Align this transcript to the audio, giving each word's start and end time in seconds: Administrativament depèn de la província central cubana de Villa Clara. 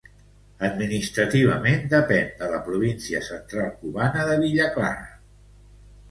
Administrativament 0.67 1.83
depèn 1.91 2.31
de 2.39 2.47
la 2.53 2.61
província 2.69 3.21
central 3.27 3.67
cubana 3.83 4.25
de 4.31 4.39
Villa 4.45 4.71
Clara. 4.79 5.05